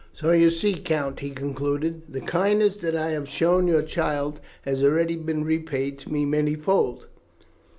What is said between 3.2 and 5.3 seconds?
shown your child has already